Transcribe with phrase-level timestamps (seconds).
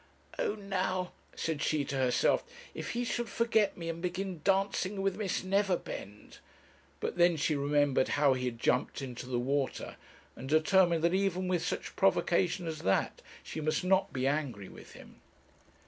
[0.39, 5.15] 'Oh, now,' said she to herself, 'if he should forget me and begin dancing with
[5.15, 6.39] Miss Neverbend!'
[6.99, 9.97] But then she remembered how he had jumped into the water,
[10.35, 14.93] and determined that, even with such provocation as that, she must not be angry with
[14.93, 15.21] him.